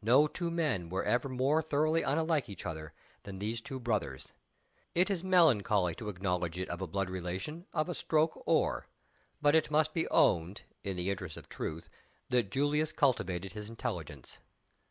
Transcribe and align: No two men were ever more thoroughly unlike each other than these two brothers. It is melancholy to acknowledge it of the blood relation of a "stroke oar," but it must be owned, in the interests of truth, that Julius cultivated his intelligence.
No 0.00 0.26
two 0.26 0.50
men 0.50 0.88
were 0.88 1.04
ever 1.04 1.28
more 1.28 1.60
thoroughly 1.60 2.00
unlike 2.00 2.48
each 2.48 2.64
other 2.64 2.94
than 3.24 3.38
these 3.38 3.60
two 3.60 3.78
brothers. 3.78 4.32
It 4.94 5.10
is 5.10 5.22
melancholy 5.22 5.94
to 5.96 6.08
acknowledge 6.08 6.58
it 6.58 6.70
of 6.70 6.78
the 6.78 6.86
blood 6.86 7.10
relation 7.10 7.66
of 7.74 7.90
a 7.90 7.94
"stroke 7.94 8.42
oar," 8.46 8.86
but 9.42 9.54
it 9.54 9.70
must 9.70 9.92
be 9.92 10.08
owned, 10.08 10.62
in 10.84 10.96
the 10.96 11.10
interests 11.10 11.36
of 11.36 11.50
truth, 11.50 11.90
that 12.30 12.50
Julius 12.50 12.92
cultivated 12.92 13.52
his 13.52 13.68
intelligence. 13.68 14.38